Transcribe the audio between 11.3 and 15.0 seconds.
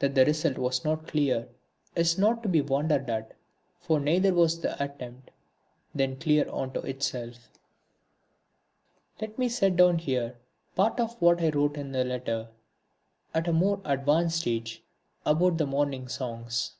I wrote in a letter, at a more advanced age,